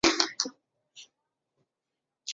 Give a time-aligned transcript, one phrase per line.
[0.03, 0.53] 官右大臣。